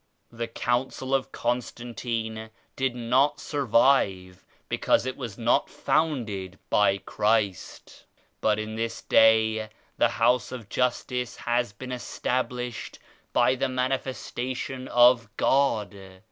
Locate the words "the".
0.31-0.47, 9.99-10.09, 13.53-13.69